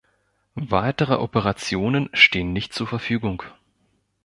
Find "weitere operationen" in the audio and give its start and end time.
0.55-2.09